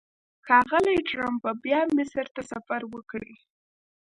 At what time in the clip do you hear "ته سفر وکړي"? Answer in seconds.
2.35-3.33